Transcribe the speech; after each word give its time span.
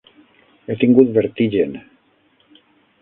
He 0.69 0.77
tingut 0.83 1.13
vertigen. 1.17 1.77